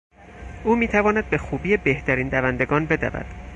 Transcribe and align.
او 0.63 0.75
میتواند 0.75 1.29
به 1.29 1.37
خوبی 1.37 1.77
بهترین 1.77 2.29
دوندگان 2.29 2.85
بدود. 2.85 3.25